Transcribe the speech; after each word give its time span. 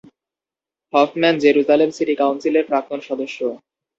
Hofmann 0.93 1.35
Jerusalem 1.43 1.89
city 1.93 2.13
কাউন্সিলের 2.21 2.67
প্রাক্তন 2.69 2.99
সদস্য। 3.07 3.39